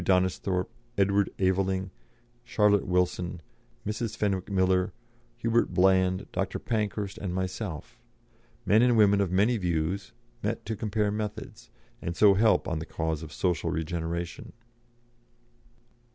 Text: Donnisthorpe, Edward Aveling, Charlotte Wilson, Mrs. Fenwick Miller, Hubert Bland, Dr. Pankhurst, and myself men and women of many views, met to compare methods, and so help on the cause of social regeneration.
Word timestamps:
Donnisthorpe, 0.03 0.71
Edward 0.97 1.29
Aveling, 1.37 1.91
Charlotte 2.43 2.87
Wilson, 2.87 3.39
Mrs. 3.85 4.17
Fenwick 4.17 4.49
Miller, 4.49 4.93
Hubert 5.37 5.75
Bland, 5.75 6.25
Dr. 6.31 6.57
Pankhurst, 6.57 7.19
and 7.19 7.35
myself 7.35 7.99
men 8.65 8.81
and 8.81 8.97
women 8.97 9.21
of 9.21 9.29
many 9.31 9.57
views, 9.57 10.11
met 10.41 10.65
to 10.65 10.75
compare 10.75 11.11
methods, 11.11 11.69
and 12.01 12.17
so 12.17 12.33
help 12.33 12.67
on 12.67 12.79
the 12.79 12.85
cause 12.87 13.21
of 13.21 13.31
social 13.31 13.69
regeneration. 13.69 14.53